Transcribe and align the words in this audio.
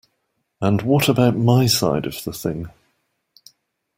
And 0.61 0.81
what 0.81 1.07
about 1.09 1.37
my 1.37 1.67
side 1.67 2.07
of 2.07 2.23
the 2.23 2.33
thing? 2.33 2.71